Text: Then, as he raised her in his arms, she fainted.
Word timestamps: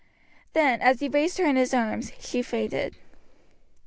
Then, 0.53 0.81
as 0.81 0.99
he 0.99 1.07
raised 1.07 1.37
her 1.37 1.45
in 1.45 1.57
his 1.57 1.75
arms, 1.75 2.11
she 2.17 2.41
fainted. 2.41 2.95